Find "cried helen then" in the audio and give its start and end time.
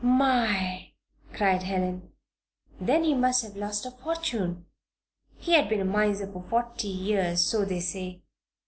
1.31-3.03